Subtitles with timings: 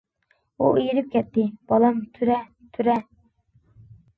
[0.59, 1.45] ئۇ ئېرىپ كەتتى.
[1.73, 2.39] -بالام، تۇرە،
[2.79, 2.97] تۇرە!